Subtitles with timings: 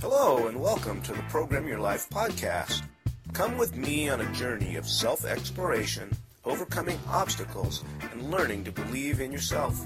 [0.00, 2.84] Hello, and welcome to the Program Your Life podcast.
[3.32, 6.08] Come with me on a journey of self exploration,
[6.44, 7.82] overcoming obstacles,
[8.12, 9.76] and learning to believe in yourself.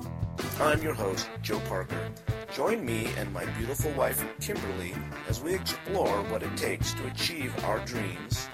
[0.61, 2.11] I'm your host, Joe Parker.
[2.55, 4.95] Join me and my beautiful wife, Kimberly,
[5.31, 8.49] as we explore what it takes to achieve our dreams,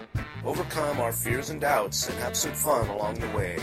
[0.45, 3.59] overcome our fears and doubts, and have some fun along the way.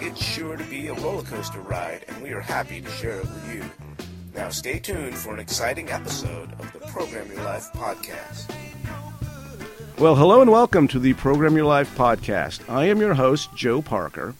[0.00, 3.24] It's sure to be a roller coaster ride, and we are happy to share it
[3.24, 4.05] with you.
[4.36, 8.54] Now, stay tuned for an exciting episode of the Program Your Life podcast.
[9.98, 12.60] Well, hello and welcome to the Program Your Life podcast.
[12.68, 14.34] I am your host, Joe Parker.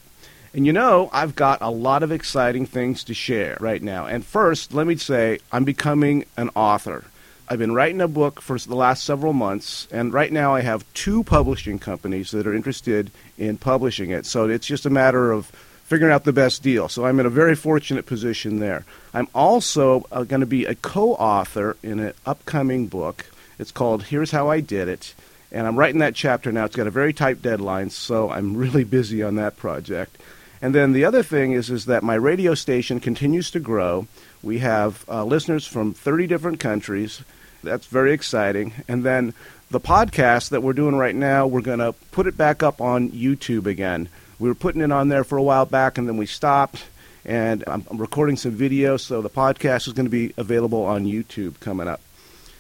[0.53, 4.05] And you know, I've got a lot of exciting things to share right now.
[4.05, 7.05] And first, let me say, I'm becoming an author.
[7.49, 10.85] I've been writing a book for the last several months, and right now I have
[10.93, 14.27] two publishing companies that are interested in publishing it.
[14.27, 15.51] So it's just a matter of
[15.87, 16.89] figuring out the best deal.
[16.89, 18.85] So I'm in a very fortunate position there.
[19.15, 23.27] I'm also uh, going to be a co author in an upcoming book.
[23.59, 25.15] It's called Here's How I Did It.
[25.53, 26.65] And I'm writing that chapter now.
[26.65, 30.19] It's got a very tight deadline, so I'm really busy on that project.
[30.61, 34.09] And then the other thing is, is that my radio station continues to grow.
[34.43, 37.23] We have uh, listeners from 30 different countries.
[37.63, 38.73] That's very exciting.
[38.89, 39.35] And then
[39.71, 43.11] the podcast that we're doing right now, we're going to put it back up on
[43.11, 44.09] YouTube again.
[44.39, 46.85] We were putting it on there for a while back, and then we stopped.
[47.25, 51.07] And I'm, I'm recording some video, so the podcast is going to be available on
[51.07, 52.01] YouTube coming up.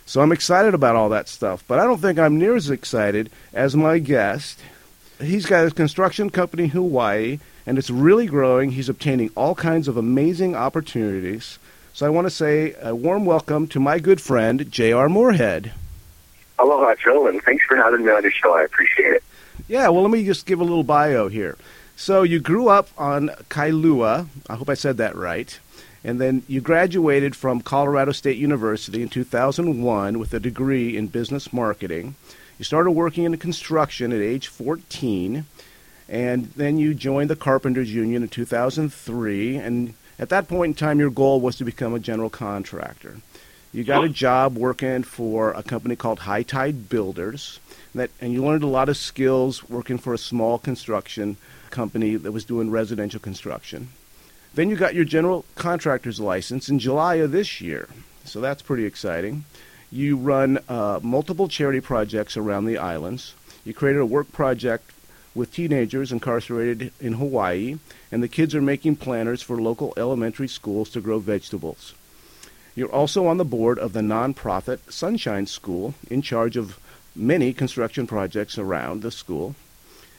[0.06, 3.30] So I'm excited about all that stuff, but I don't think I'm near as excited
[3.52, 4.60] as my guest.
[5.20, 8.70] He's got a construction company in Hawaii, and it's really growing.
[8.72, 11.58] He's obtaining all kinds of amazing opportunities.
[11.92, 15.08] So I want to say a warm welcome to my good friend, J.R.
[15.08, 15.72] Moorhead.
[16.58, 18.56] Aloha, Joe, and thanks for having me on your show.
[18.56, 19.24] I appreciate it.
[19.68, 21.56] Yeah, well, let me just give a little bio here.
[21.96, 24.26] So you grew up on Kailua.
[24.48, 25.58] I hope I said that right.
[26.04, 31.52] And then you graduated from Colorado State University in 2001 with a degree in business
[31.52, 32.14] marketing.
[32.58, 35.46] You started working in construction at age 14,
[36.08, 39.56] and then you joined the Carpenters Union in 2003.
[39.56, 43.16] And at that point in time, your goal was to become a general contractor.
[43.72, 44.08] You got a oh.
[44.08, 47.58] job working for a company called High Tide Builders
[47.96, 51.36] that, and you learned a lot of skills working for a small construction
[51.70, 53.88] company that was doing residential construction.
[54.54, 57.88] Then you got your general contractor's license in July of this year,
[58.24, 59.44] so that's pretty exciting.
[59.90, 63.34] You run uh, multiple charity projects around the islands.
[63.64, 64.92] You created a work project
[65.34, 67.76] with teenagers incarcerated in Hawaii,
[68.10, 71.94] and the kids are making planters for local elementary schools to grow vegetables.
[72.74, 76.78] You're also on the board of the nonprofit Sunshine School, in charge of
[77.16, 79.54] many construction projects around the school.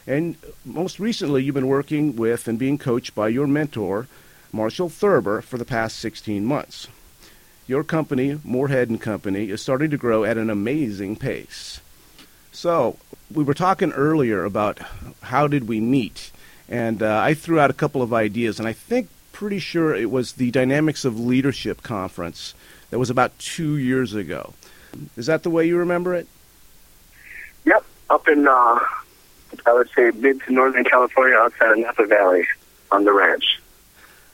[0.06, 0.36] And
[0.66, 4.08] most recently, you've been working with and being coached by your mentor,
[4.52, 6.88] Marshall Thurber, for the past 16 months.
[7.68, 11.82] Your company, Moorhead and Company, is starting to grow at an amazing pace.
[12.54, 12.98] So,
[13.32, 14.80] we were talking earlier about
[15.22, 16.32] how did we meet,
[16.70, 20.10] and uh, I threw out a couple of ideas, and I think pretty sure it
[20.10, 22.56] was the Dynamics of Leadership conference
[22.90, 24.54] that was about two years ago.
[25.18, 26.28] Is that the way you remember it?
[28.10, 28.80] Up in, uh,
[29.66, 32.48] I would say, mid to northern California outside of Napa Valley
[32.92, 33.60] on the ranch.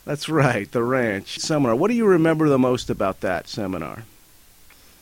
[0.06, 1.76] That's right, the ranch seminar.
[1.76, 4.04] What do you remember the most about that seminar?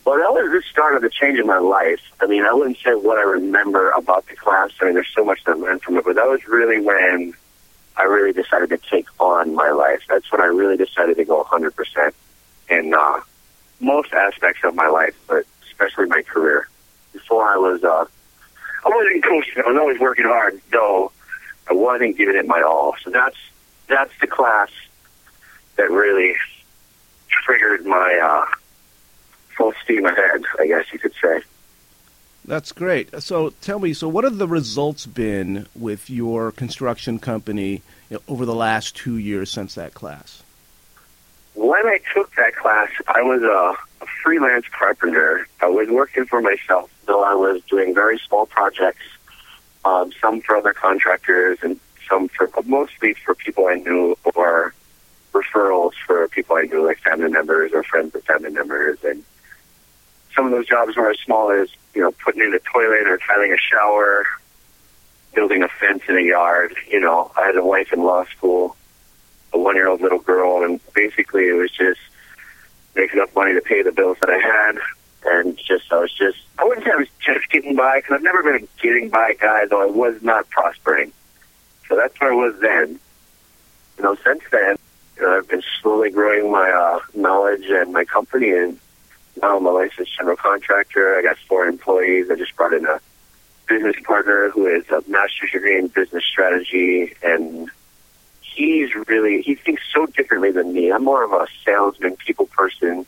[0.04, 2.00] Well, that was the start of the change in my life.
[2.20, 4.70] I mean, I wouldn't say what I remember about the class.
[4.80, 7.34] I mean, there's so much to learn from it, but that was really when
[7.96, 10.02] I really decided to take on my life.
[10.08, 12.12] That's when I really decided to go 100%
[12.70, 13.20] in uh,
[13.80, 16.68] most aspects of my life, but especially my career.
[17.12, 18.06] Before I was uh,
[18.84, 19.62] I wasn't coaching.
[19.64, 21.12] I was always working hard, though
[21.68, 22.96] I wasn't giving it my all.
[23.02, 23.36] So that's
[23.88, 24.70] that's the class
[25.76, 26.34] that really
[27.28, 28.54] triggered my uh,
[29.56, 30.42] full steam ahead.
[30.58, 31.42] I guess you could say.
[32.44, 33.22] That's great.
[33.22, 38.22] So tell me, so what have the results been with your construction company you know,
[38.26, 40.42] over the last two years since that class?
[41.54, 45.46] When I took that class, I was a, a freelance carpenter.
[45.60, 49.02] I was working for myself, though I was doing very small projects,
[49.84, 51.78] um, some for other contractors and
[52.08, 54.74] some for mostly for people I knew or
[55.32, 58.98] referrals for people I knew, like family members or friends of family members.
[59.02, 59.24] And
[60.34, 63.18] some of those jobs were as small as, you know, putting in a toilet or
[63.18, 64.26] tiling a shower,
[65.34, 66.74] building a fence in a yard.
[66.90, 68.76] You know, I had a wife in law school
[69.52, 72.00] a one year old little girl, and basically it was just
[72.94, 74.78] making enough money to pay the bills that I had.
[75.24, 78.22] And just, I was just, I wouldn't say I was just getting by, because I've
[78.22, 81.12] never been a getting by guy, though I was not prospering.
[81.88, 82.98] So that's where I was then.
[83.98, 84.76] You know, since then,
[85.16, 88.78] you know, I've been slowly growing my uh, knowledge and my company, and
[89.40, 91.16] Now I'm a licensed general contractor.
[91.18, 92.30] I got four employees.
[92.30, 93.00] I just brought in a
[93.68, 97.70] business partner who is a master's degree in business strategy and
[98.40, 100.92] he's really he thinks so differently than me.
[100.92, 103.06] I'm more of a salesman, people person,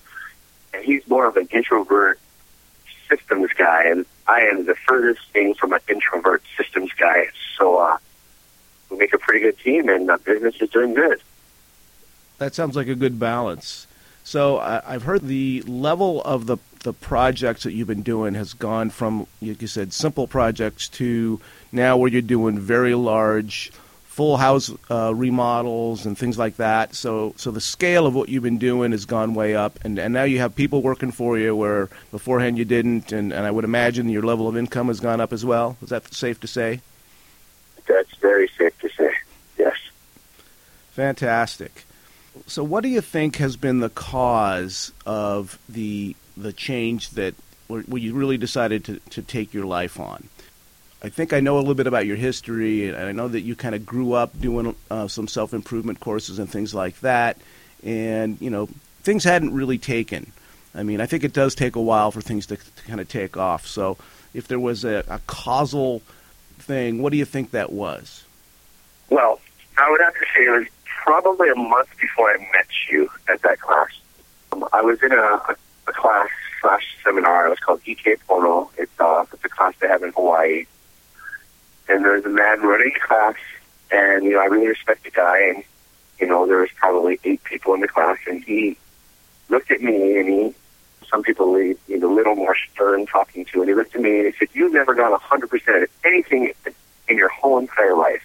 [0.74, 2.18] and he's more of an introvert
[3.08, 7.28] systems guy, and I am the furthest thing from an introvert systems guy.
[7.58, 7.98] So uh,
[8.90, 11.20] we make a pretty good team, and business is doing good.
[12.38, 13.86] That sounds like a good balance.
[14.24, 18.90] So I've heard the level of the the projects that you've been doing has gone
[18.90, 21.40] from, like you said, simple projects to
[21.72, 23.72] now where you're doing very large
[24.14, 26.94] full house uh, remodels and things like that.
[26.94, 30.14] So, so the scale of what you've been doing has gone way up, and, and
[30.14, 33.64] now you have people working for you where beforehand you didn't, and, and I would
[33.64, 35.76] imagine your level of income has gone up as well.
[35.82, 36.80] Is that safe to say?
[37.88, 39.12] That's very safe to say.
[39.58, 39.76] Yes.
[40.92, 41.84] Fantastic.
[42.46, 47.34] So, what do you think has been the cause of the the change that
[47.66, 50.28] where you really decided to, to take your life on?
[51.04, 53.54] I think I know a little bit about your history, and I know that you
[53.54, 57.36] kind of grew up doing uh, some self improvement courses and things like that.
[57.82, 58.70] And you know,
[59.02, 60.32] things hadn't really taken.
[60.74, 63.08] I mean, I think it does take a while for things to, to kind of
[63.10, 63.66] take off.
[63.66, 63.98] So,
[64.32, 66.00] if there was a, a causal
[66.58, 68.24] thing, what do you think that was?
[69.10, 69.42] Well,
[69.76, 73.42] I would have to say it was probably a month before I met you at
[73.42, 73.90] that class.
[74.52, 75.56] Um, I was in a, a,
[75.92, 76.30] class
[76.62, 77.46] slash seminar.
[77.46, 78.70] It was called EK Pono.
[78.78, 80.64] It's, uh, it's a class they have in Hawaii
[81.88, 83.34] and there was a man running class,
[83.90, 85.64] and you know I really respect the guy, and
[86.18, 88.76] you know there was probably eight people in the class, and he
[89.48, 90.54] looked at me, and he
[91.10, 94.00] some people leave you know a little more stern talking to, and he looked at
[94.00, 96.52] me and he said, "You've never gone a hundred percent at anything
[97.08, 98.24] in your whole entire life."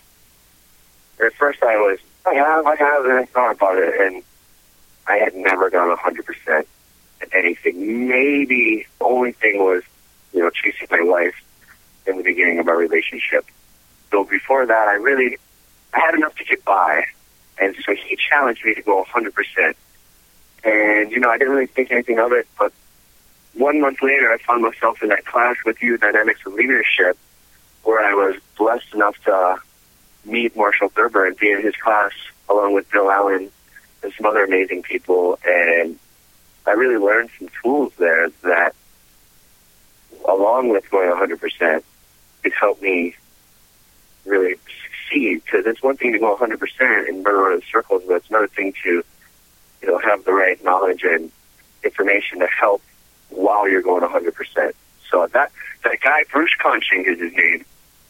[1.20, 4.24] And at first I was, I have, I have, and I thought about it, and
[5.08, 6.68] I had never gone a hundred percent
[7.22, 8.08] at anything.
[8.08, 9.84] Maybe the only thing was,
[10.34, 11.36] you know, chasing my wife
[12.08, 13.46] in the beginning of our relationship.
[14.12, 15.38] So before that, I really,
[15.94, 17.06] I had enough to get by.
[17.60, 19.74] And so he challenged me to go 100%.
[20.64, 22.74] And, you know, I didn't really think anything of it, but
[23.54, 27.18] one month later, I found myself in that class with you, Dynamics of Leadership,
[27.84, 29.58] where I was blessed enough to
[30.26, 32.12] meet Marshall Thurber and be in his class
[32.50, 33.52] along with Bill Allen
[34.04, 35.40] and some other amazing people.
[35.46, 35.98] And
[36.68, 38.76] I really learned some tools there that,
[40.28, 41.84] along with going 100%,
[42.44, 43.16] it helped me
[44.26, 45.44] really succeed.
[45.44, 48.48] Because it's one thing to go 100% and run around in circles, but it's another
[48.48, 49.04] thing to,
[49.82, 51.32] you know, have the right knowledge and
[51.84, 52.82] information to help
[53.30, 54.74] while you're going 100%.
[55.10, 55.52] So that
[55.84, 57.66] that guy Bruce Conching is his name,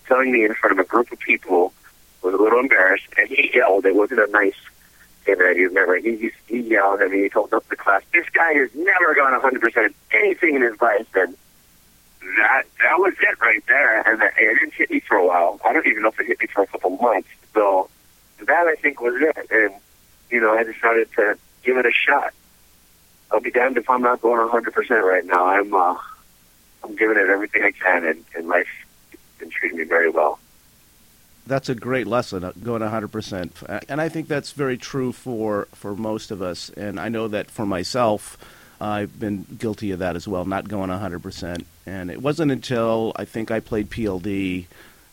[0.08, 1.74] telling me in front of a group of people
[2.22, 3.86] was a little embarrassed, and he yelled.
[3.86, 4.56] It wasn't a nice
[5.24, 5.98] thing that you remember.
[5.98, 7.24] He, he he yelled at me.
[7.24, 11.08] He told up the class, "This guy has never gone 100% anything in his life."
[11.16, 11.38] And
[12.22, 15.60] that that was it right there, and it didn't hit me for a while.
[15.66, 17.30] I don't even know if it hit me for a couple months.
[17.54, 17.90] So
[18.46, 19.74] that I think was it, and
[20.30, 22.34] you know I decided to give it a shot.
[23.32, 25.46] I'll be damned if I'm not going 100 percent right now.
[25.46, 25.96] I'm uh,
[26.84, 28.68] I'm giving it everything I can, and, and life
[29.40, 30.40] been treating me very well.
[31.48, 33.84] That's a great lesson, uh, going 100%.
[33.90, 36.70] And I think that's very true for, for most of us.
[36.70, 38.38] And I know that for myself,
[38.82, 41.66] I've been guilty of that as well, not going 100%.
[41.86, 44.66] And it wasn't until I think I played PLD,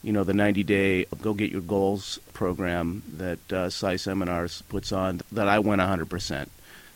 [0.03, 4.93] you know, the 90 day Go Get Your Goals program that uh, PSI Seminars puts
[4.93, 6.49] on, that I went 100%.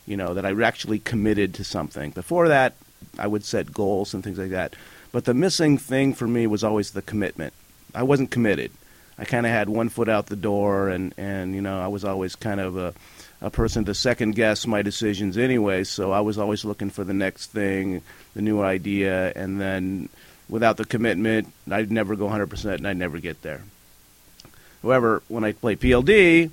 [0.07, 2.11] You know, that I actually committed to something.
[2.11, 2.73] Before that,
[3.19, 4.75] I would set goals and things like that.
[5.11, 7.53] But the missing thing for me was always the commitment.
[7.93, 8.71] I wasn't committed.
[9.17, 12.03] I kind of had one foot out the door, and, and you know, I was
[12.03, 12.93] always kind of a
[13.41, 15.83] a person to second guess my decisions anyway.
[15.83, 18.01] So I was always looking for the next thing,
[18.35, 20.09] the new idea, and then
[20.47, 23.63] without the commitment, I'd never go 100% and I'd never get there.
[24.83, 26.51] However, when I play PLD,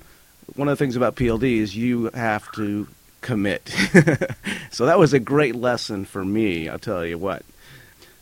[0.55, 2.87] one of the things about PLD is you have to
[3.21, 3.67] commit.
[4.71, 7.43] so that was a great lesson for me, I'll tell you what.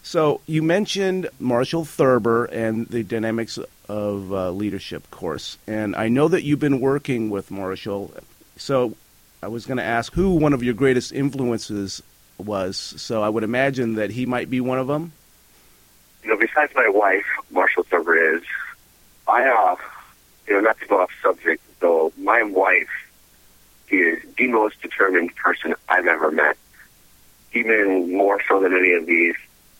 [0.04, 3.60] So you mentioned Marshall Thurber and the Dynamics
[3.90, 8.14] of uh, Leadership course, and I know that you've been working with Marshall
[8.58, 8.96] so
[9.42, 12.02] I was going to ask who one of your greatest influences
[12.38, 12.78] was.
[12.78, 15.12] So I would imagine that he might be one of them.
[16.24, 18.44] You know, besides my wife, Marshall Thurber is.
[19.28, 19.76] I, uh,
[20.48, 22.90] you know, not to go off subject, though, my wife
[23.90, 26.58] is the most determined person I've ever met.
[27.54, 29.36] Even more so than any of these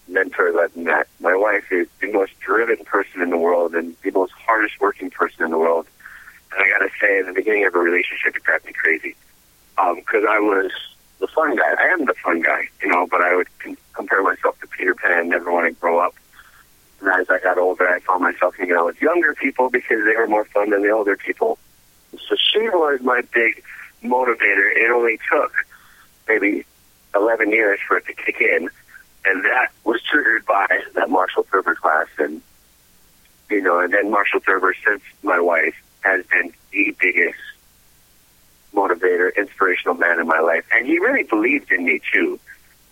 [0.08, 1.08] mentors I've met.
[1.20, 5.10] My wife is the most driven person in the world and the most hardest working
[5.10, 5.88] person in the world.
[6.58, 9.16] And I got to say, in the beginning of a relationship, it drives me crazy
[9.76, 10.72] because um, I was
[11.20, 11.76] the fun guy.
[11.80, 14.96] I am the fun guy, you know, but I would con- compare myself to Peter
[14.96, 16.16] Pan, never want to grow up.
[17.00, 20.16] And as I got older, I found myself hanging out with younger people because they
[20.16, 21.60] were more fun than the older people.
[22.14, 23.64] So she was my big
[24.04, 24.76] motivator.
[24.76, 25.54] It only took
[26.28, 26.66] maybe
[27.14, 28.70] 11 years for it to kick in.
[29.26, 32.08] And that was triggered by that Marshall Thurber class.
[32.18, 32.42] And,
[33.52, 35.76] you know, and then Marshall Thurber, since my wife,
[36.08, 37.38] has been the biggest
[38.74, 40.66] motivator, inspirational man in my life.
[40.74, 42.40] And he really believed in me, too.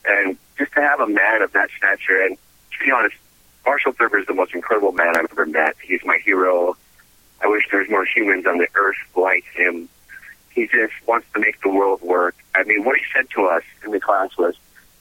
[0.05, 3.15] And just to have a man of that stature, and to be honest,
[3.65, 5.75] Marshall Thurber is the most incredible man I've ever met.
[5.81, 6.75] He's my hero.
[7.41, 9.89] I wish there was more humans on the earth like him.
[10.51, 12.35] He just wants to make the world work.
[12.53, 14.55] I mean, what he said to us in the class was,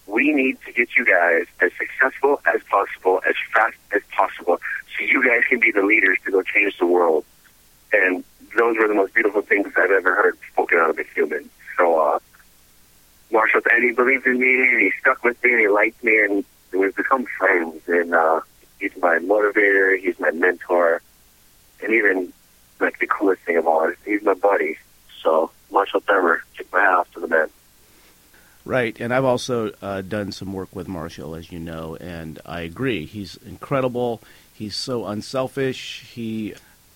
[0.06, 4.58] we need to get you guys as successful as possible, as fast as possible,
[4.96, 7.24] so you guys can be the leaders to go change the world.
[7.94, 8.24] And
[8.56, 11.48] those were the most beautiful things I've ever heard spoken out of a human.
[11.76, 12.18] So, uh,
[13.32, 16.18] Marshall, and he believed in me, and he stuck with me, and he liked me,
[16.24, 17.82] and we've become friends.
[17.88, 18.40] And uh,
[18.78, 21.02] he's my motivator, he's my mentor,
[21.82, 22.32] and even
[22.80, 24.76] like the coolest thing of all is he's my buddy.
[25.22, 27.48] So, Marshall Thurber, kick my hat off to the man.
[28.66, 32.62] Right, and I've also uh, done some work with Marshall, as you know, and I
[32.62, 33.04] agree.
[33.04, 34.22] He's incredible.
[34.54, 36.06] He's so unselfish.
[36.14, 36.54] He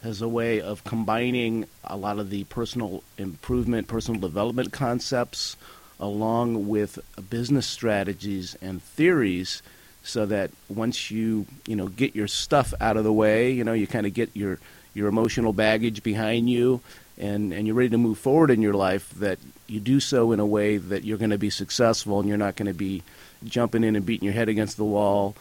[0.08, 5.54] has a way of combining a lot of the personal improvement, personal development concepts
[6.00, 6.98] along with
[7.28, 9.62] business strategies and theories
[10.02, 13.74] so that once you, you know, get your stuff out of the way, you know,
[13.74, 14.58] you kind of get your
[14.94, 16.80] your emotional baggage behind you
[17.18, 20.40] and, and you're ready to move forward in your life, that you do so in
[20.40, 23.02] a way that you're going to be successful and you're not going to be
[23.44, 25.36] jumping in and beating your head against the wall,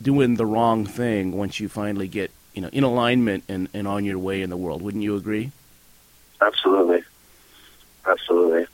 [0.00, 4.04] doing the wrong thing once you finally get you know in alignment and, and on
[4.04, 4.80] your way in the world.
[4.82, 5.50] Wouldn't you agree?
[6.40, 7.02] Absolutely,
[8.06, 8.66] absolutely.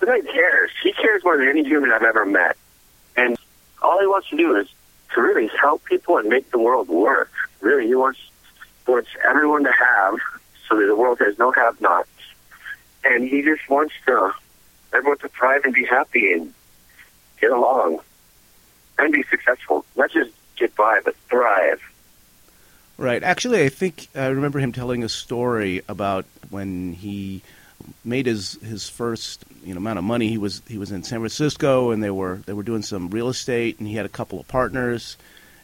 [0.00, 0.70] The guy cares.
[0.82, 2.56] He cares more than any human I've ever met,
[3.16, 3.36] and
[3.82, 4.68] all he wants to do is
[5.14, 7.32] to really help people and make the world work.
[7.60, 8.20] Really, he wants
[8.86, 10.18] wants everyone to have
[10.68, 12.08] so that the world has no have-nots,
[13.04, 14.32] and he just wants to
[14.92, 16.52] everyone to thrive and be happy and
[17.40, 18.00] get along
[18.98, 19.84] and be successful.
[19.96, 21.80] Not just get by, but thrive.
[22.96, 23.22] Right.
[23.22, 27.42] Actually, I think I remember him telling a story about when he
[28.04, 30.28] made his his first you know amount of money.
[30.28, 33.28] He was he was in San Francisco, and they were they were doing some real
[33.28, 35.16] estate, and he had a couple of partners,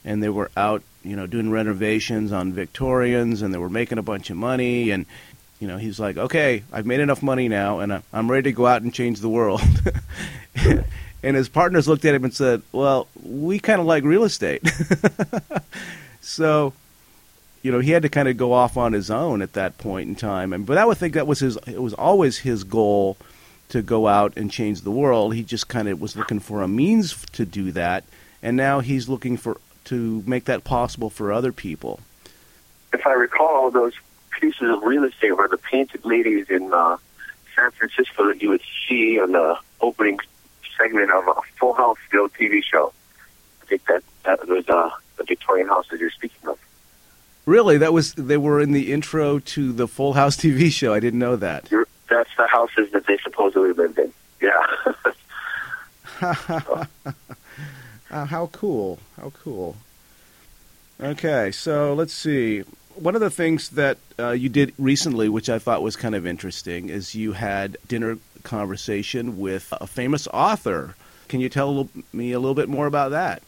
[0.05, 4.03] and they were out you know doing renovations on Victorians, and they were making a
[4.03, 5.07] bunch of money, and
[5.61, 8.67] you know he's like, okay, I've made enough money now, and I'm ready to go
[8.67, 9.63] out and change the world.
[11.23, 14.69] and his partners looked at him and said, well, we kind of like real estate,
[16.21, 16.73] so
[17.63, 20.09] you know, he had to kind of go off on his own at that point
[20.09, 20.53] in time.
[20.53, 21.59] And but I would think that was his.
[21.67, 23.17] It was always his goal
[23.69, 25.35] to go out and change the world.
[25.35, 28.05] He just kind of was looking for a means to do that,
[28.43, 32.01] and now he's looking for to make that possible for other people.
[32.93, 33.95] If I recall, those
[34.39, 36.97] pieces of real estate were the painted ladies in uh,
[37.55, 40.19] San Francisco that you would see on the opening
[40.77, 42.93] segment of a Full House old TV show.
[43.63, 46.59] I think that that was uh, the Victorian house that you're speaking of.
[47.51, 50.95] Really, that was they were in the intro to the Full House TV show.
[50.95, 51.69] I didn't know that.
[51.69, 54.13] You're, that's the houses that they supposedly lived in.
[54.41, 54.65] Yeah.
[56.23, 56.85] uh,
[58.27, 59.01] how cool!
[59.17, 59.75] How cool!
[61.01, 62.61] Okay, so let's see.
[62.95, 66.29] One of the things that uh, you did recently, which I thought was kind of
[66.29, 70.95] interesting, is you had dinner conversation with a famous author.
[71.27, 73.43] Can you tell me a little bit more about that?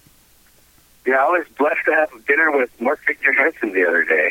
[1.05, 4.31] Yeah, I was blessed to have dinner with Mark Victor Hansen the other day.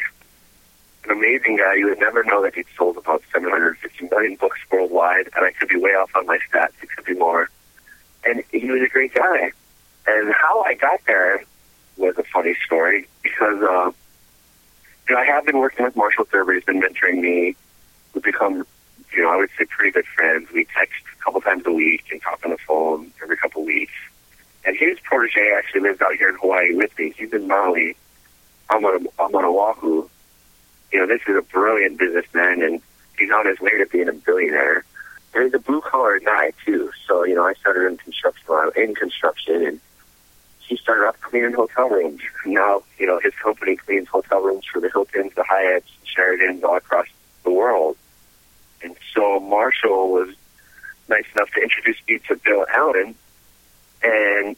[1.03, 1.73] An amazing guy.
[1.75, 5.67] You would never know that he'd sold about 750 million books worldwide, and I could
[5.67, 6.73] be way off on my stats.
[6.81, 7.49] It could be more.
[8.23, 9.51] And he was a great guy.
[10.07, 11.43] And how I got there
[11.97, 13.91] was a funny story because, uh,
[15.09, 16.53] you know, I have been working with Marshall Thurber.
[16.53, 17.55] He's been mentoring me.
[18.13, 18.65] We've become,
[19.13, 20.49] you know, I would say pretty good friends.
[20.53, 23.93] We text a couple times a week and talk on the phone every couple weeks.
[24.65, 27.13] And his protege actually lives out here in Hawaii with me.
[27.17, 27.95] He's in Maui.
[28.69, 30.07] I'm on, I'm on Oahu.
[30.91, 32.81] You know, this is a brilliant businessman, and
[33.17, 34.85] he's on his way to being a billionaire.
[35.33, 36.91] And he's a blue collar guy too.
[37.07, 39.79] So you know, I started in construction, uh, in construction, and
[40.59, 42.21] he started off cleaning hotel rooms.
[42.45, 46.77] Now, you know, his company cleans hotel rooms for the Hiltons, the Hyatts, Sheratons all
[46.77, 47.07] across
[47.43, 47.97] the world.
[48.83, 50.35] And so Marshall was
[51.09, 53.15] nice enough to introduce me to Bill Allen,
[54.03, 54.55] and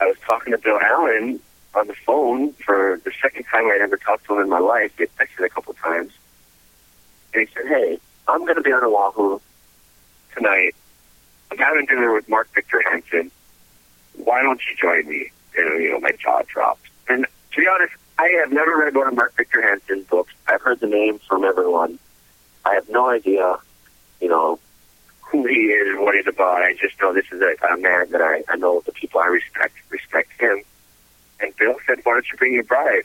[0.00, 1.40] I was talking to Bill Allen
[1.74, 4.92] on the phone for the second time I'd ever talked to him in my life.
[4.96, 6.12] He texted a couple times.
[7.34, 9.40] And he said, hey, I'm going to be on Oahu
[10.34, 10.74] tonight.
[11.50, 13.30] I'm having dinner with Mark Victor Hansen.
[14.14, 15.30] Why don't you join me?
[15.56, 16.86] And, you know, my jaw dropped.
[17.08, 20.32] And to be honest, I have never read one of Mark Victor Hansen's books.
[20.46, 21.98] I've heard the name from everyone.
[22.64, 23.56] I have no idea,
[24.20, 24.58] you know,
[25.30, 26.62] who he is and what he's about.
[26.62, 29.26] I just know this is a, a man that I, I know the people I
[29.26, 30.62] respect respect him.
[31.40, 33.04] And Bill said, "Why don't you bring your bride?"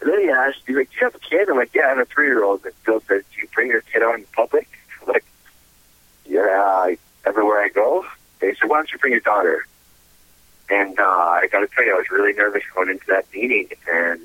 [0.00, 2.04] And then he asked, "Do you have a kid?" I'm like, "Yeah, I have a
[2.04, 4.68] three year old." And Bill said, "Do you bring your kid out in public?"
[5.00, 5.24] I'm like,
[6.26, 8.04] "Yeah, everywhere I go."
[8.40, 9.66] He said, "Why don't you bring your daughter?"
[10.68, 13.68] And uh, I got to tell you, I was really nervous going into that meeting,
[13.90, 14.20] and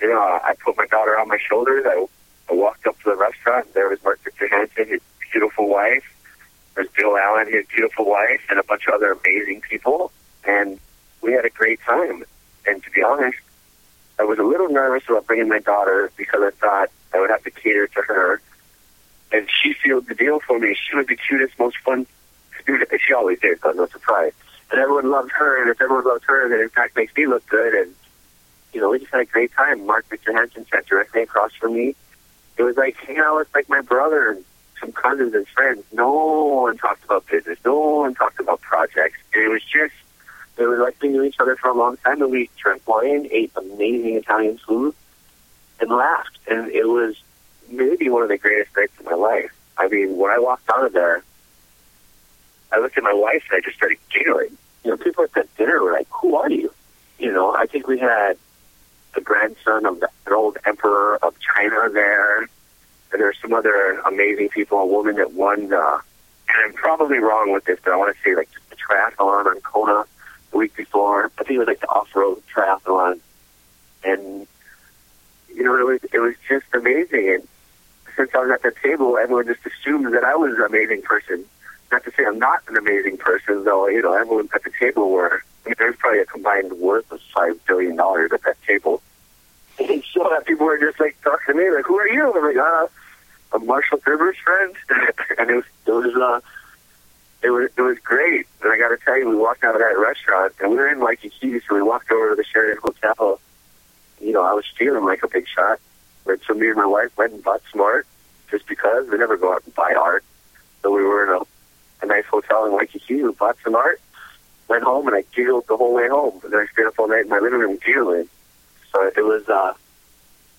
[0.00, 1.84] you know, I put my daughter on my shoulders.
[1.86, 2.06] I,
[2.50, 3.74] I walked up to the restaurant.
[3.74, 5.00] There was Mark Victor Hansen, his
[5.32, 6.04] beautiful wife.
[6.74, 10.12] There's Bill Allen, his beautiful wife, and a bunch of other amazing people.
[10.44, 10.78] And
[11.20, 12.24] we had a great time.
[12.66, 13.38] And to be honest,
[14.18, 17.42] I was a little nervous about bringing my daughter because I thought I would have
[17.44, 18.40] to cater to her.
[19.32, 20.74] And she sealed the deal for me.
[20.74, 22.06] She was the cutest, most fun
[22.60, 22.90] student.
[23.06, 24.32] She always did, so no surprise.
[24.70, 25.60] And everyone loved her.
[25.60, 27.74] And if everyone loves her, then in fact makes me look good.
[27.74, 27.94] And,
[28.72, 29.86] you know, we just had a great time.
[29.86, 31.96] Mark Victor Hansen sat directly across from me.
[32.56, 34.44] It was like hanging out with like my brother and
[34.80, 35.84] some cousins and friends.
[35.92, 36.10] No
[36.62, 37.58] one talked about business.
[37.64, 39.18] No one talked about projects.
[39.34, 39.94] It was just,
[40.56, 42.22] it was like we knew each other for a long time.
[42.22, 44.94] And we drank wine, ate amazing Italian food,
[45.80, 46.38] and laughed.
[46.48, 47.22] And it was
[47.68, 49.52] maybe one of the greatest nights of my life.
[49.78, 51.22] I mean, when I walked out of there,
[52.72, 54.56] I looked at my wife and I just started giggling.
[54.84, 56.72] You know, people at that dinner were like, "Who are you?"
[57.18, 58.36] You know, I think we had
[59.14, 62.48] the grandson of the, an old emperor of China there,
[63.12, 64.78] and there's some other amazing people.
[64.78, 65.98] A woman that won, uh,
[66.48, 69.60] and I'm probably wrong with this, but I want to say like the triathlon on
[69.60, 70.04] Kona
[70.50, 71.30] the week before.
[71.38, 73.20] I think it was like the off-road triathlon,
[74.04, 74.46] and
[75.54, 77.28] you know, it was it was just amazing.
[77.28, 77.48] And
[78.16, 81.44] since I was at the table, everyone just assumed that I was an amazing person.
[81.92, 83.88] Not to say I'm not an amazing person, though.
[83.88, 85.42] You know, everyone at the table were.
[85.64, 89.02] I mean, there's probably a combined worth of five billion dollars at that table.
[89.78, 92.44] And so that people were just like talking to me, like, "Who are you?" I'm
[92.44, 92.86] like, "Uh,
[93.52, 94.74] I'm Marshall Thurber's friend,"
[95.38, 96.40] and it was it was uh,
[97.42, 98.46] it was it was great.
[98.62, 100.88] And I got to tell you, we walked out of that restaurant, and we were
[100.88, 103.40] in Waikiki, so we walked over to the Sheraton Hotel.
[104.20, 105.78] You know, I was feeling like a big shot.
[106.24, 108.06] But so me and my wife went and bought some art,
[108.50, 110.24] just because we never go out and buy art.
[110.82, 113.22] So we were in a, a nice hotel in Waikiki.
[113.22, 114.00] We bought some art,
[114.68, 116.40] went home, and I giggled the whole way home.
[116.44, 118.28] And then I stayed up all night in my living room giggling.
[118.92, 119.74] So it was uh,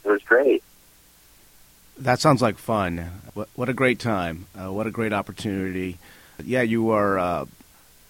[0.04, 0.64] it was great.
[1.98, 2.98] That sounds like fun.
[3.34, 4.48] What, what a great time.
[4.56, 6.00] Uh, what a great opportunity.
[6.44, 7.46] Yeah, you are uh,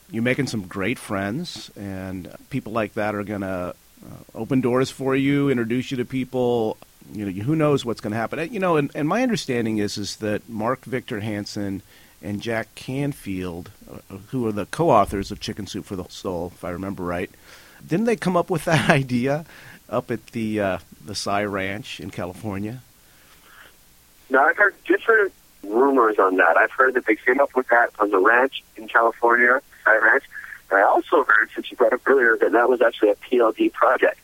[0.10, 3.74] you're making some great friends, and people like that are going to uh,
[4.36, 6.78] open doors for you, introduce you to people.
[7.12, 8.54] You know, who knows what's going to happen?
[8.54, 11.82] You know, and, and my understanding is is that Mark Victor Hansen
[12.22, 16.64] and Jack Canfield, uh, who are the co-authors of Chicken Soup for the Soul, if
[16.64, 17.30] I remember right,
[17.86, 19.46] didn't they come up with that idea
[19.90, 22.82] up at the uh, the PSI Ranch in California?
[24.32, 26.56] Now I've heard different rumors on that.
[26.58, 30.24] I've heard that they came up with that on the ranch in California, PSI Ranch.
[30.72, 33.74] And I also heard, since you brought up earlier, that that was actually a PLD
[33.74, 34.22] project.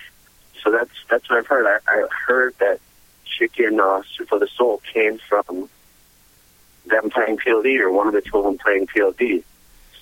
[0.63, 1.65] So that's that's what I've heard.
[1.65, 2.79] I, I heard that
[3.25, 5.69] Chicken uh, for the Soul came from
[6.85, 9.43] them playing PLD or one of the two of them playing PLD.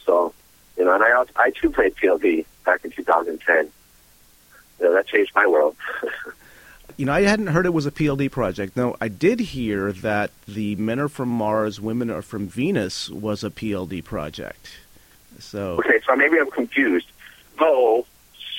[0.06, 0.34] So,
[0.78, 3.72] you know, and I I too played PLD back in 2010.
[4.80, 5.76] You know, that changed my world.
[6.98, 8.78] You know, I hadn't heard it was a PLD project.
[8.78, 13.44] No, I did hear that the Men Are From Mars, Women Are From Venus was
[13.44, 14.78] a PLD project.
[15.40, 17.08] So okay, so maybe I'm confused.
[17.60, 18.06] Though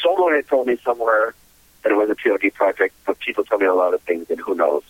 [0.03, 1.35] someone had told me somewhere
[1.83, 4.39] that it was a PLD project, but people tell me a lot of things, and
[4.41, 4.83] who knows?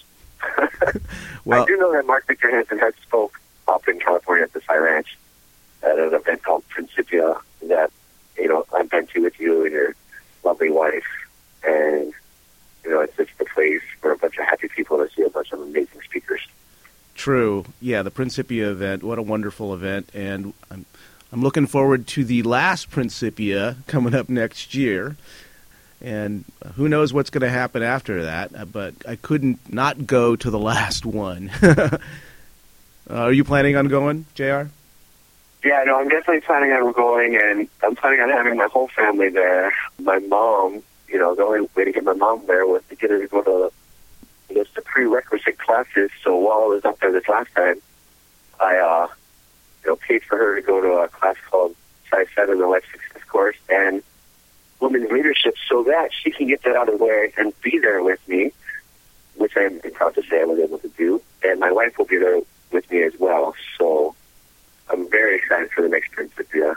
[1.44, 4.61] well, I do know that Mark Victor Hansen had spoke up in California at the
[4.61, 5.16] PSI Ranch
[5.83, 7.37] at an event called Principia
[7.68, 7.90] that
[8.37, 9.94] you know I've been to with you and your
[10.44, 11.07] lovely wife,
[11.64, 12.12] and
[12.87, 15.31] you know it's just a place for a bunch of happy people to see a
[15.31, 16.40] bunch of amazing speakers.
[17.14, 19.03] True, yeah, the Principia event.
[19.03, 20.87] What a wonderful event, and I'm
[21.33, 25.16] I'm looking forward to the last Principia coming up next year.
[26.01, 26.44] And
[26.75, 30.51] who knows what's going to happen after that, uh, but I couldn't not go to
[30.51, 31.51] the last one.
[31.62, 31.99] uh,
[33.11, 34.64] are you planning on going, JR?
[35.64, 39.31] Yeah, no, I'm definitely planning on going, and I'm planning on having my whole family
[39.31, 39.72] there.
[39.99, 43.11] My mom, you know, the only way to get my mom there was to get
[43.11, 43.73] her to go to,
[44.51, 46.11] I guess, the prerequisite classes.
[46.23, 47.81] So while I was up there this last time,
[48.61, 49.09] I, uh,
[49.85, 51.77] you know, paid for her to go to a class called
[52.11, 54.03] PSI 7, the Life Success course, and
[54.81, 58.03] women's leadership so that she can get that out of the way and be there
[58.03, 58.53] with me,
[59.37, 61.23] which I'm proud to say I was able to do.
[61.42, 62.40] And my wife will be there
[62.73, 63.55] with me as well.
[63.79, 64.14] So
[64.90, 66.31] I'm very excited for the next trip.
[66.55, 66.75] Yeah.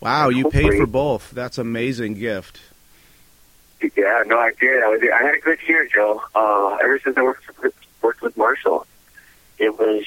[0.00, 1.30] Wow, you paid for both.
[1.30, 2.60] That's amazing gift.
[3.94, 4.82] Yeah, no, I did.
[4.82, 5.00] I was.
[5.02, 6.22] I had a good year, Joe.
[6.34, 7.44] Uh, ever since I worked
[8.02, 8.86] worked with Marshall,
[9.58, 10.04] it was.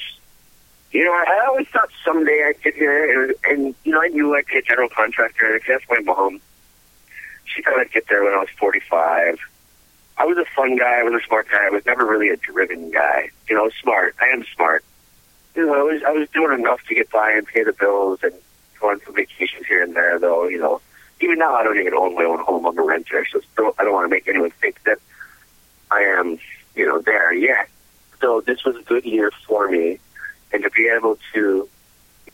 [0.92, 4.34] You know, I always thought someday I'd get there, and, and you know, I knew
[4.34, 5.54] I'd be a general contractor.
[5.54, 6.40] And that's my mom.
[7.44, 9.38] She thought I'd get there when I was forty-five.
[10.16, 11.00] I was a fun guy.
[11.00, 11.64] I was a smart guy.
[11.64, 13.30] I was never really a driven guy.
[13.48, 14.16] You know, smart.
[14.20, 14.84] I am smart.
[15.54, 18.20] You know, I was I was doing enough to get by and pay the bills
[18.22, 18.34] and
[18.80, 20.18] go on some vacations here and there.
[20.18, 20.80] Though, you know,
[21.20, 22.66] even now I don't even own my own home.
[22.66, 24.98] I'm a renter, so still, I don't want to make anyone think that
[25.90, 26.38] I am,
[26.74, 27.68] you know, there yet.
[28.20, 29.98] So this was a good year for me,
[30.52, 31.68] and to be able to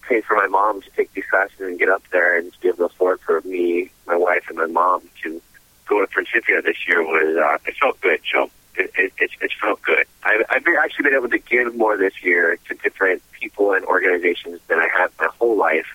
[0.03, 2.79] pay for my mom to take these classes and get up there, and be able
[2.79, 5.41] to afford for me, my wife, and my mom to
[5.87, 8.51] go to Principia this year was uh, it felt good, Joe.
[8.77, 10.07] It, it, it, it felt good.
[10.23, 14.61] I've, I've actually been able to give more this year to different people and organizations
[14.69, 15.87] than I have my whole life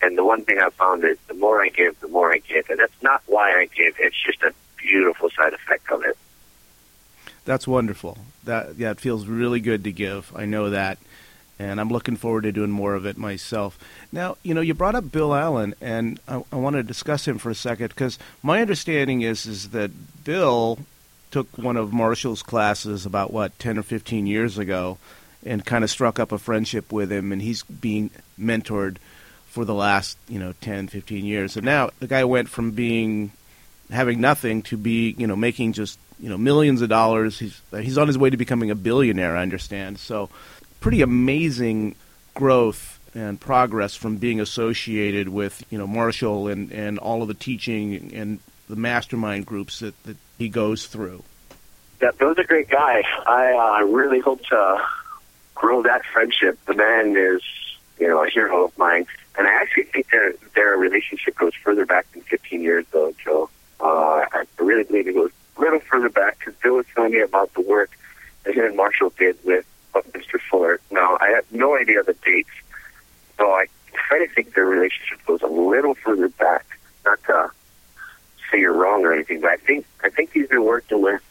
[0.00, 2.70] and the one thing I've found is the more I give, the more I give.
[2.70, 3.96] And that's not why I give.
[3.98, 6.16] It's just a beautiful side effect of it.
[7.44, 8.18] That's wonderful.
[8.44, 10.30] That yeah, it feels really good to give.
[10.36, 10.98] I know that,
[11.58, 13.78] and I'm looking forward to doing more of it myself.
[14.12, 17.38] Now, you know, you brought up Bill Allen, and I, I want to discuss him
[17.38, 19.90] for a second because my understanding is is that
[20.24, 20.78] Bill
[21.30, 24.98] took one of Marshall's classes about what ten or fifteen years ago,
[25.44, 28.98] and kind of struck up a friendship with him, and he's being mentored
[29.58, 31.56] for the last you know 10 15 years.
[31.56, 33.32] And now the guy went from being
[33.90, 37.40] having nothing to be you know making just you know millions of dollars.
[37.40, 39.98] He's he's on his way to becoming a billionaire i understand.
[39.98, 40.30] So
[40.78, 41.96] pretty amazing
[42.34, 47.34] growth and progress from being associated with you know marshall and and all of the
[47.34, 51.24] teaching and the mastermind groups that that he goes through.
[52.00, 54.86] Yeah bill's a great guys i uh, really hope to
[55.56, 56.64] grow that friendship.
[56.66, 57.42] The man is
[57.98, 59.06] you know a hero of mine
[59.38, 63.48] and I actually think their their relationship goes further back than 15 years, though, Joe.
[63.80, 67.20] Uh, I really believe it goes a little further back because Bill was telling me
[67.20, 67.90] about the work
[68.42, 70.40] that he and Marshall did with Mr.
[70.50, 70.80] Fuller.
[70.90, 72.50] Now, I have no idea the dates,
[73.38, 76.66] so I kind of think their relationship goes a little further back.
[77.04, 77.50] Not to
[78.50, 81.22] say you're wrong or anything, but I think I think he's been working with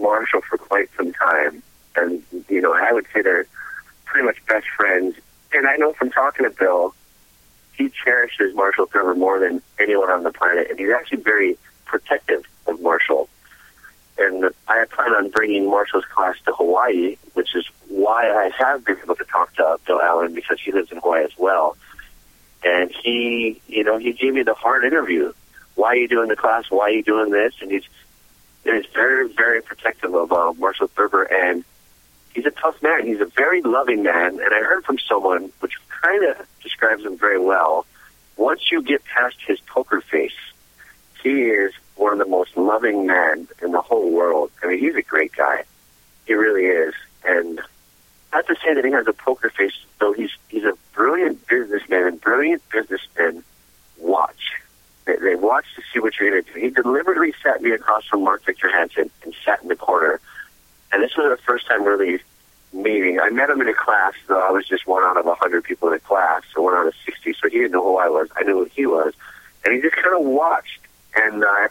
[0.00, 1.62] Marshall for quite some time,
[1.96, 3.46] and you know, I would say they're
[4.06, 5.16] pretty much best friends.
[5.54, 6.94] And I know from talking to Bill
[7.82, 12.44] he cherishes Marshall Thurber more than anyone on the planet, and he's actually very protective
[12.66, 13.28] of Marshall.
[14.18, 18.98] And I plan on bringing Marshall's class to Hawaii, which is why I have been
[19.02, 21.76] able to talk to Bill Allen because he lives in Hawaii as well.
[22.62, 25.32] And he, you know, he gave me the hard interview.
[25.74, 26.70] Why are you doing the class?
[26.70, 27.54] Why are you doing this?
[27.60, 27.84] And he's,
[28.62, 31.64] he's very, very protective of uh, Marshall Thurber, and
[32.34, 33.06] he's a tough man.
[33.06, 34.38] He's a very loving man.
[34.38, 37.86] And I heard from someone, which kind of describes him very well.
[38.36, 40.32] Once you get past his poker face,
[41.22, 44.50] he is one of the most loving men in the whole world.
[44.62, 45.64] I mean, he's a great guy.
[46.26, 46.94] He really is.
[47.24, 47.60] And
[48.32, 52.06] not to say that he has a poker face, though he's he's a brilliant businessman,
[52.06, 53.44] and brilliant businessmen
[53.98, 54.54] watch.
[55.04, 56.60] They, they watch to see what you're going to do.
[56.60, 60.20] He deliberately sat me across from Mark Victor Hansen and sat in the corner.
[60.92, 62.20] And this was the first time really
[62.72, 63.20] meeting.
[63.20, 65.64] I met him in a class, though I was just one out of a hundred
[65.64, 67.34] people in a class, or one out of sixty.
[67.34, 68.28] So he didn't know who I was.
[68.36, 69.14] I knew who he was,
[69.64, 70.80] and he just kind of watched.
[71.14, 71.68] And uh,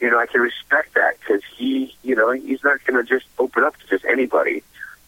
[0.00, 3.26] you know, I can respect that because he, you know, he's not going to just
[3.38, 4.62] open up to just anybody.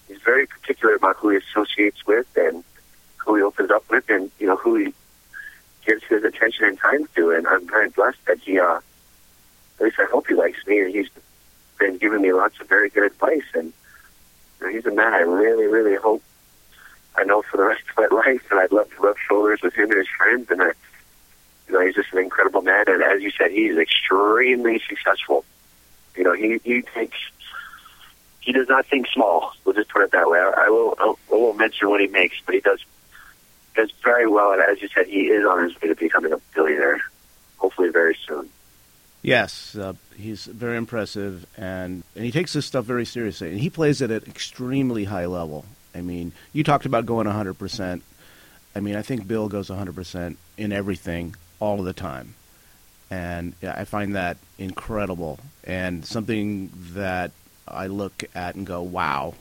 [0.08, 2.62] He's very particular about who he associates with and
[3.16, 4.94] who he opens up with, and you know who he
[5.84, 7.30] gives his attention and time to.
[7.30, 8.78] And I'm very blessed that he, uh,
[9.78, 11.08] at least I hope he likes me, and he's
[11.78, 13.72] been giving me lots of very good advice and
[14.70, 16.22] he's a man I really, really hope
[17.16, 19.74] I know for the rest of my life, and I'd love to rub shoulders with
[19.74, 20.50] him and his friends.
[20.50, 20.72] And I,
[21.68, 25.44] you know, he's just an incredible man, and as you said, he's extremely successful.
[26.16, 27.18] You know, he he takes
[28.40, 29.52] he does not think small.
[29.64, 30.38] We'll just put it that way.
[30.38, 32.84] I, I will I won't mention what he makes, but he does
[33.74, 34.52] does very well.
[34.52, 37.00] And as you said, he is on his way to becoming a billionaire,
[37.58, 38.48] hopefully very soon.
[39.22, 43.70] Yes, uh, he's very impressive, and, and he takes this stuff very seriously, and he
[43.70, 45.64] plays it at extremely high level.
[45.94, 48.00] I mean, you talked about going 100%.
[48.74, 52.34] I mean, I think Bill goes 100% in everything all of the time.
[53.10, 57.30] And I find that incredible and something that
[57.68, 59.34] I look at and go, wow,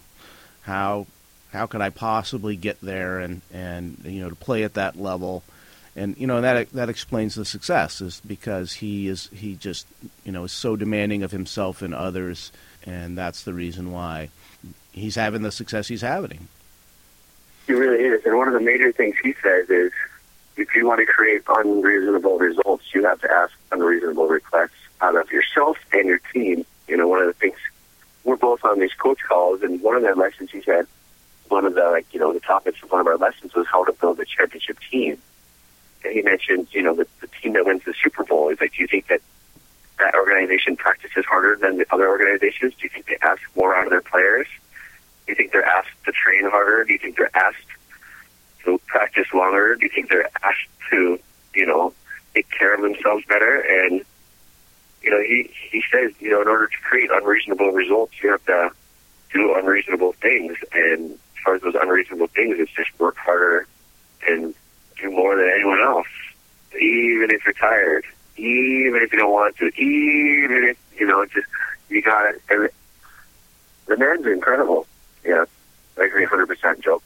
[0.62, 1.08] how
[1.52, 5.44] how can I possibly get there and, and you know to play at that level–
[5.96, 9.88] and you know that that explains the success is because he is he just
[10.24, 12.52] you know is so demanding of himself and others,
[12.86, 14.30] and that's the reason why
[14.92, 16.48] he's having the success he's having.
[17.68, 19.92] He really is, and one of the major things he says is,
[20.58, 25.32] if you want to create unreasonable results, you have to ask unreasonable requests out of
[25.32, 26.66] yourself and your team.
[26.88, 27.58] You know, one of the things
[28.24, 30.88] we're both on these coach calls, and one of the lessons he said,
[31.48, 33.86] one of the like you know the topics of one of our lessons was how
[33.86, 35.18] to build a championship team.
[36.12, 38.50] He mentioned, you know, the, the team that wins the Super Bowl.
[38.50, 39.22] He's like, do you think that
[40.00, 42.74] that organization practices harder than the other organizations?
[42.76, 44.48] Do you think they ask more out of their players?
[45.26, 46.84] Do you think they're asked to train harder?
[46.84, 47.68] Do you think they're asked
[48.66, 49.76] to practice longer?
[49.76, 51.20] Do you think they're asked to,
[51.54, 51.94] you know,
[52.34, 53.60] take care of themselves better?
[53.60, 54.04] And
[55.02, 58.44] you know, he he says, you know, in order to create unreasonable results, you have
[58.46, 58.72] to
[59.32, 60.58] do unreasonable things.
[60.74, 63.68] And as far as those unreasonable things, it's just work harder
[64.28, 64.56] and
[65.02, 66.08] do more than anyone else,
[66.74, 68.06] even if you're tired,
[68.38, 71.48] even if you don't want to, even if you know, just
[71.90, 72.42] you got it.
[72.50, 72.70] And
[73.88, 74.88] the man's incredible.
[75.24, 75.46] Yeah,
[75.98, 77.02] I agree, hundred percent, Joe.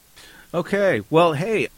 [0.52, 1.68] Okay, well, hey,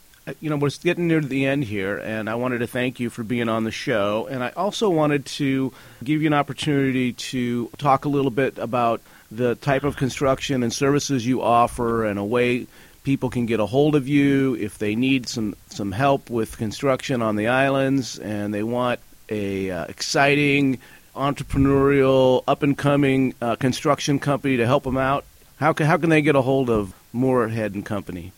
[0.41, 3.23] you know, we're getting near the end here, and I wanted to thank you for
[3.23, 4.27] being on the show.
[4.31, 5.73] And I also wanted to
[6.03, 10.73] give you an opportunity to talk a little bit about the type of construction and
[10.73, 12.67] services you offer and a way
[13.03, 17.23] people can get a hold of you if they need some, some help with construction
[17.23, 20.79] on the islands and they want a uh, exciting
[21.15, 25.25] entrepreneurial up and coming uh, construction company to help them out
[25.57, 28.33] how can, how can they get a hold of moorhead and company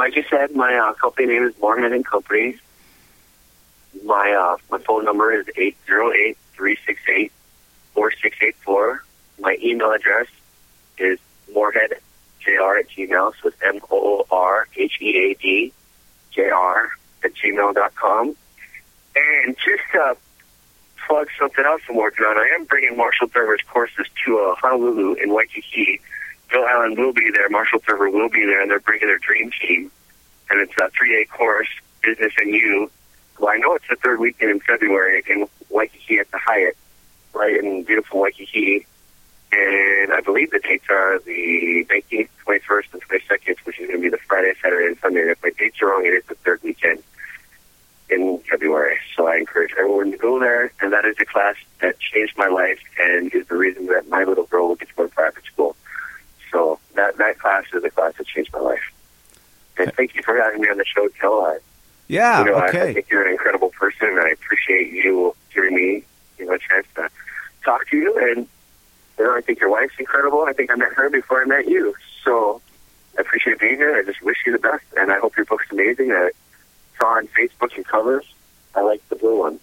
[0.00, 2.56] like I said, my uh, company name is Moorhead and Company.
[4.02, 7.32] My uh, my phone number is eight zero eight three six eight
[7.92, 9.04] four six eight four.
[9.38, 10.26] My email address
[10.96, 11.18] is
[12.46, 13.32] moorheadjr at gmail.
[13.42, 15.72] So it's M O R H E A D
[16.32, 16.90] J R
[17.24, 18.36] at gmail dot com.
[19.16, 20.16] And just to
[21.06, 25.14] plug something else I'm working on, I am bringing Marshall Thurber's courses to uh, Honolulu
[25.14, 26.00] in Waikiki
[26.50, 29.50] Bill Allen will be there, Marshall Thurber will be there, and they're bringing their dream
[29.60, 29.90] team.
[30.50, 31.68] And it's a three-day course,
[32.02, 32.90] Business and You.
[33.38, 36.76] Well, I know it's the third weekend in February in Waikiki at the Hyatt,
[37.32, 38.86] right in beautiful Waikiki.
[39.52, 44.02] And I believe the dates are the 19th, 21st, and 22nd, which is going to
[44.02, 45.22] be the Friday, Saturday, and Sunday.
[45.22, 47.02] And if my dates are wrong, it is the third weekend
[48.08, 48.98] in February.
[49.16, 50.72] So I encourage everyone to go there.
[50.80, 54.24] And that is a class that changed my life and is the reason that my
[54.24, 55.76] little girl will get to go to private school.
[56.50, 58.92] So that that class is a class that changed my life.
[59.78, 61.40] And thank you for having me on the show, Kel.
[61.40, 61.58] I,
[62.08, 62.80] yeah, you know, okay.
[62.80, 66.02] I, I think you're an incredible person, and I appreciate you giving me
[66.38, 67.08] you know a chance to
[67.64, 68.18] talk to you.
[68.18, 68.46] And
[69.18, 70.44] you know, I think your wife's incredible.
[70.46, 71.94] I think I met her before I met you.
[72.24, 72.60] So
[73.16, 73.96] I appreciate being here.
[73.96, 76.12] I just wish you the best, and I hope your book's amazing.
[76.12, 76.30] I
[76.98, 78.26] saw on Facebook and covers.
[78.74, 79.60] I like the blue one.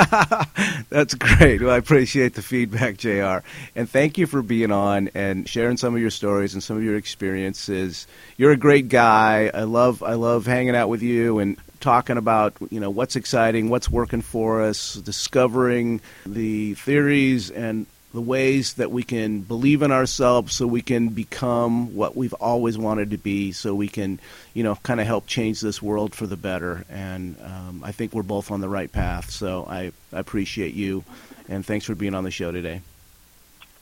[0.90, 1.60] That's great.
[1.60, 3.46] Well, I appreciate the feedback, JR.
[3.74, 6.82] And thank you for being on and sharing some of your stories and some of
[6.82, 8.06] your experiences.
[8.36, 9.50] You're a great guy.
[9.52, 13.68] I love I love hanging out with you and talking about, you know, what's exciting,
[13.70, 19.92] what's working for us, discovering the theories and the ways that we can believe in
[19.92, 24.18] ourselves so we can become what we've always wanted to be so we can
[24.52, 26.84] you know kind of help change this world for the better.
[26.88, 29.30] And um, i think we're both on the right path.
[29.30, 31.04] So I, I appreciate you
[31.48, 32.82] and thanks for being on the show today.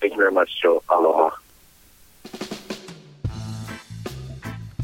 [0.00, 0.82] Thank you very much joe.
[0.90, 1.30] Aloha.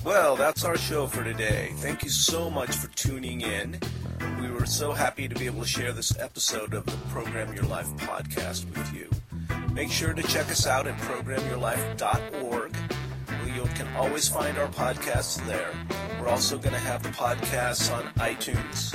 [0.05, 1.73] Well that's our show for today.
[1.77, 3.79] Thank you so much for tuning in.
[4.41, 7.65] We were so happy to be able to share this episode of the program your
[7.65, 9.11] life podcast with you
[9.73, 12.77] Make sure to check us out at programyourlife.org.
[13.55, 15.73] You can always find our podcasts there.
[16.21, 18.95] We're also going to have the podcasts on iTunes,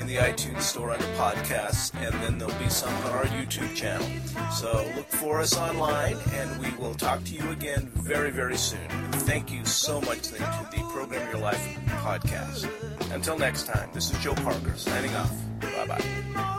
[0.00, 4.06] in the iTunes store under podcasts, and then there'll be some on our YouTube channel.
[4.52, 8.88] So look for us online, and we will talk to you again very, very soon.
[9.12, 12.68] Thank you so much to the Program Your Life podcast.
[13.12, 15.32] Until next time, this is Joe Parker signing off.
[15.60, 16.52] Bye bye.